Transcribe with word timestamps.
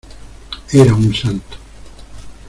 ¡era 0.73 0.95
un 0.95 1.13
santo! 1.13 1.57